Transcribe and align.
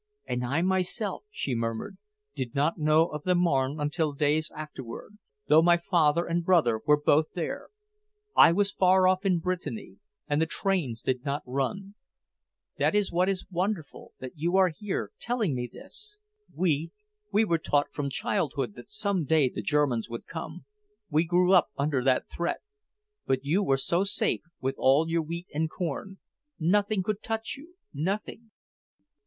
"And 0.25 0.43
I 0.43 0.63
myself," 0.63 1.25
she 1.29 1.53
murmured, 1.53 1.99
"did 2.33 2.55
not 2.55 2.79
know 2.79 3.05
of 3.09 3.21
the 3.21 3.35
Marne 3.35 3.79
until 3.79 4.13
days 4.13 4.49
afterward, 4.49 5.19
though 5.45 5.61
my 5.61 5.77
father 5.77 6.25
and 6.25 6.43
brother 6.43 6.81
were 6.87 6.99
both 6.99 7.33
there! 7.35 7.69
I 8.35 8.51
was 8.51 8.71
far 8.71 9.07
off 9.07 9.27
in 9.27 9.37
Brittany, 9.37 9.97
and 10.27 10.41
the 10.41 10.47
trains 10.47 11.03
did 11.03 11.23
not 11.23 11.43
run. 11.45 11.93
That 12.79 12.95
is 12.95 13.11
what 13.11 13.29
is 13.29 13.45
wonderful, 13.51 14.13
that 14.19 14.31
you 14.35 14.57
are 14.57 14.69
here, 14.69 15.11
telling 15.19 15.53
me 15.53 15.69
this! 15.71 16.17
We, 16.51 16.89
we 17.31 17.45
were 17.45 17.59
taught 17.59 17.93
from 17.93 18.09
childhood 18.09 18.73
that 18.73 18.89
some 18.89 19.23
day 19.23 19.49
the 19.49 19.61
Germans 19.61 20.09
would 20.09 20.25
come; 20.25 20.65
we 21.11 21.25
grew 21.25 21.53
up 21.53 21.67
under 21.77 22.03
that 22.03 22.27
threat. 22.27 22.61
But 23.27 23.45
you 23.45 23.61
were 23.63 23.77
so 23.77 24.03
safe, 24.03 24.41
with 24.59 24.73
all 24.79 25.07
your 25.07 25.21
wheat 25.21 25.45
and 25.53 25.69
corn. 25.69 26.17
Nothing 26.59 27.03
could 27.03 27.21
touch 27.21 27.53
you, 27.55 27.75
nothing!" 27.93 28.49